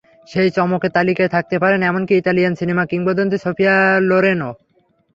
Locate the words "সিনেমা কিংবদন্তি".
2.55-3.37